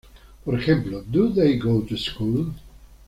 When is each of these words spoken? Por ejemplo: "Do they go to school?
Por 0.43 0.57
ejemplo: 0.59 1.03
"Do 1.05 1.29
they 1.31 1.59
go 1.59 1.81
to 1.81 1.95
school? 1.95 2.51